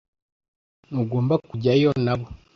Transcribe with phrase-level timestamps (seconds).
[0.87, 2.25] Ntugomba kujyayo nabo.